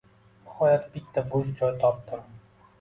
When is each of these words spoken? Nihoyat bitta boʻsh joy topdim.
Nihoyat 0.45 0.87
bitta 0.95 1.25
boʻsh 1.35 1.55
joy 1.63 1.79
topdim. 1.87 2.29